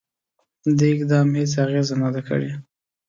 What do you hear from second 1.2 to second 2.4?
هیڅ اغېزه نه ده